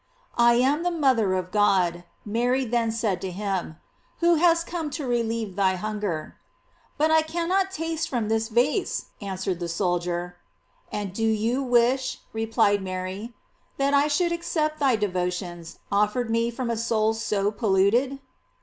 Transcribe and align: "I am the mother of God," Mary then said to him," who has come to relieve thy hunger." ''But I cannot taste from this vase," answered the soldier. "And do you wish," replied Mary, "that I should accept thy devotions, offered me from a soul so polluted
"I 0.39 0.55
am 0.55 0.81
the 0.81 0.89
mother 0.89 1.35
of 1.35 1.51
God," 1.51 2.05
Mary 2.25 2.65
then 2.65 2.91
said 2.91 3.21
to 3.21 3.29
him," 3.29 3.75
who 4.17 4.33
has 4.33 4.63
come 4.63 4.89
to 4.89 5.05
relieve 5.05 5.55
thy 5.55 5.75
hunger." 5.75 6.37
''But 6.99 7.11
I 7.11 7.21
cannot 7.21 7.69
taste 7.69 8.09
from 8.09 8.27
this 8.27 8.47
vase," 8.49 9.11
answered 9.21 9.59
the 9.59 9.69
soldier. 9.69 10.37
"And 10.91 11.13
do 11.13 11.21
you 11.23 11.61
wish," 11.61 12.19
replied 12.33 12.81
Mary, 12.81 13.35
"that 13.77 13.93
I 13.93 14.07
should 14.07 14.31
accept 14.31 14.79
thy 14.79 14.95
devotions, 14.95 15.77
offered 15.91 16.31
me 16.31 16.49
from 16.49 16.71
a 16.71 16.77
soul 16.77 17.13
so 17.13 17.51
polluted 17.51 18.19